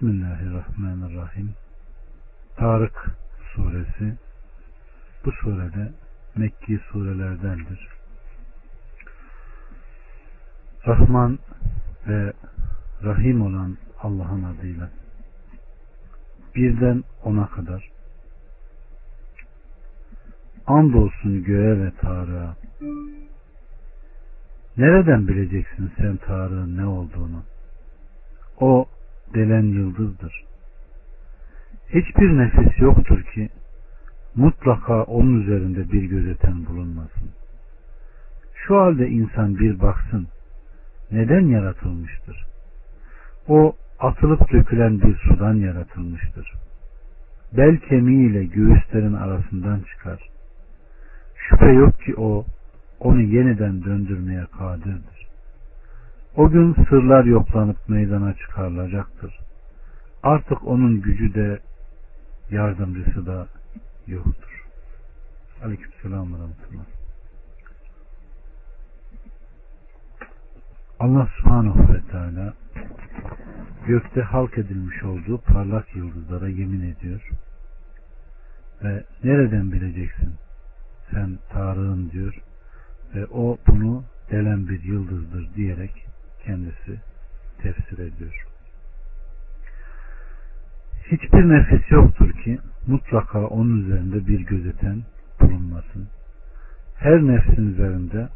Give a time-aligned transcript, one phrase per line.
[0.00, 1.54] Bismillahirrahmanirrahim.
[2.56, 3.10] Tarık
[3.54, 4.18] suresi.
[5.24, 5.92] Bu surede
[6.36, 7.88] Mekki surelerdendir.
[10.86, 11.38] Rahman
[12.08, 12.32] ve
[13.04, 14.90] Rahim olan Allah'ın adıyla.
[16.54, 17.90] Birden ona kadar.
[20.66, 22.56] Andolsun göğe ve Tarık'a.
[24.76, 27.42] Nereden bileceksin sen Tarık'ın ne olduğunu?
[28.60, 28.88] O
[29.34, 30.44] delen yıldızdır
[31.88, 33.48] hiçbir nefis yoktur ki
[34.36, 37.30] mutlaka onun üzerinde bir gözeten bulunmasın
[38.54, 40.28] şu halde insan bir baksın
[41.10, 42.50] neden yaratılmıştır
[43.48, 46.52] o atılıp dökülen bir sudan yaratılmıştır.
[47.56, 50.28] Bel kemiğiyle göğüslerin arasından çıkar.
[51.36, 52.44] Şüphe yok ki o
[53.00, 55.19] onu yeniden döndürmeye kadirdir.
[56.36, 59.38] O gün sırlar yoklanıp meydana çıkarılacaktır.
[60.22, 61.60] Artık onun gücü de
[62.50, 63.46] yardımcısı da
[64.06, 64.66] yoktur.
[65.64, 66.84] Aleykümselam ve rahmetullah.
[71.00, 72.54] Allah subhanahu ve teala
[73.86, 77.28] gökte halk edilmiş olduğu parlak yıldızlara yemin ediyor.
[78.84, 80.34] Ve nereden bileceksin?
[81.10, 82.42] Sen Tarık'ın diyor.
[83.14, 86.09] Ve o bunu delen bir yıldızdır diyerek
[86.44, 87.00] kendisi
[87.62, 88.46] tefsir ediyor.
[91.04, 95.02] Hiçbir nefis yoktur ki mutlaka onun üzerinde bir gözeten
[95.40, 96.08] bulunmasın.
[96.96, 98.28] Her nefsin üzerinde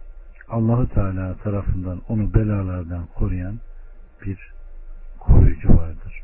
[0.48, 3.58] Allahu Teala tarafından onu belalardan koruyan
[4.26, 4.52] bir
[5.18, 6.22] koruyucu vardır.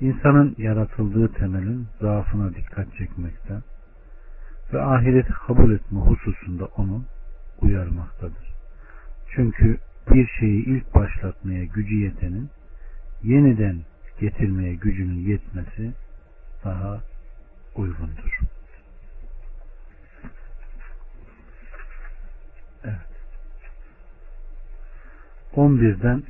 [0.00, 3.54] İnsanın yaratıldığı temelin zaafına dikkat çekmekte
[4.72, 7.04] ve ahireti kabul etme hususunda onu
[7.60, 8.54] uyarmaktadır.
[9.34, 9.78] Çünkü
[10.10, 12.50] bir şeyi ilk başlatmaya gücü yetenin
[13.22, 13.76] yeniden
[14.20, 15.92] getirmeye gücünün yetmesi
[16.64, 17.00] daha
[17.76, 18.40] uygundur.
[22.84, 22.94] Evet.
[25.56, 26.22] 11'den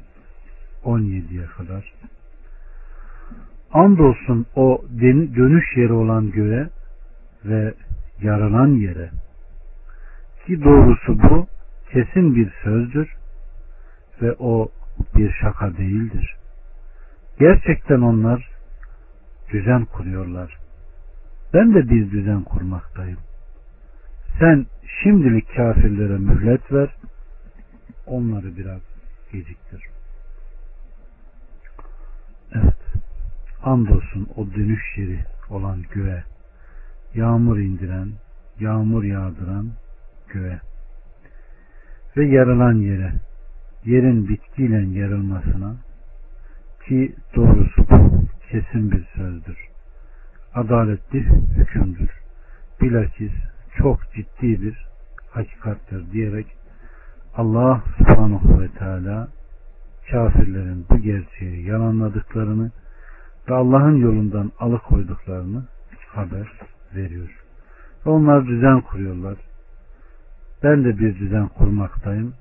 [0.85, 1.95] 17'ye kadar.
[3.73, 4.85] Andolsun o
[5.37, 6.69] dönüş yeri olan göğe
[7.45, 7.75] ve
[8.23, 9.11] yaralan yere
[10.47, 11.47] ki doğrusu bu
[11.93, 13.15] kesin bir sözdür
[14.23, 14.69] ve o
[15.17, 16.37] bir şaka değildir.
[17.39, 18.51] Gerçekten onlar
[19.53, 20.59] düzen kuruyorlar.
[21.55, 23.19] Ben de bir düzen kurmaktayım.
[24.39, 24.67] Sen
[25.03, 26.97] şimdilik kafirlere mühlet ver,
[28.07, 28.81] onları biraz
[29.33, 29.85] geciktir.
[32.53, 32.77] Evet.
[33.63, 36.25] Andolsun o dönüş yeri olan göğe,
[37.15, 38.13] yağmur indiren,
[38.61, 39.73] yağmur yağdıran
[40.29, 40.61] göğe
[42.17, 43.13] ve yarılan yere,
[43.85, 45.77] yerin bitkiyle yarılmasına
[46.87, 49.59] ki doğrusu bu kesin bir sözdür.
[50.55, 51.21] Adaletli
[51.57, 52.11] hükümdür.
[52.81, 53.33] Bilakis
[53.79, 54.87] çok ciddi bir
[55.31, 56.47] hakikattir diyerek
[57.37, 59.29] Allah subhanahu ve teala
[60.11, 62.71] kafirlerin bu gerçeği yalanladıklarını
[63.49, 65.65] ve Allah'ın yolundan alıkoyduklarını
[66.15, 66.53] haber
[66.95, 67.45] veriyor.
[68.07, 69.37] Ve onlar düzen kuruyorlar.
[70.63, 72.35] Ben de bir düzen kurmaktayım.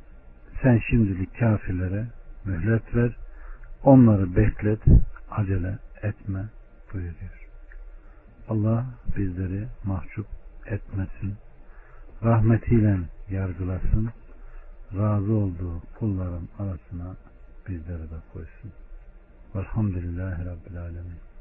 [0.64, 2.06] Sen şimdilik kafirlere
[2.46, 3.16] mühlet ver.
[3.84, 4.80] Onları beklet,
[5.32, 6.46] acele etme
[6.94, 7.50] buyuruyor.
[8.50, 8.86] Allah
[9.18, 10.28] bizleri mahcup
[10.66, 11.36] etmesin.
[12.24, 14.10] Rahmetiyle yargılasın.
[14.98, 17.16] Razı olduğu kulların arasına
[17.68, 18.72] bizleri de koysun.
[19.56, 21.33] Velhamdülillahi Rabbil Alemin.